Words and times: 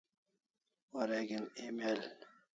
Wareg'in 0.93 1.43
email 1.65 2.01